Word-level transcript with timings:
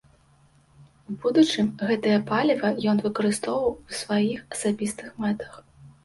У 1.09 1.17
будучым 1.25 1.67
гэтае 1.89 2.15
паліва 2.31 2.71
ён 2.93 3.01
выкарыстоўваў 3.05 3.75
у 3.91 3.97
сваіх 3.99 4.39
асабістых 4.55 5.13
мэтах. 5.25 5.53